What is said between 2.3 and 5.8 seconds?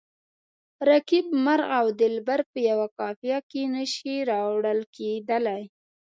په یوه قافیه کې نه شي راوړل کیدلای.